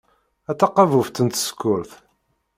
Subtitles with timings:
[0.49, 1.91] A taqabubt n tsekkurt.